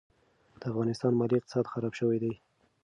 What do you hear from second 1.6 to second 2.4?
خراب شوی دي.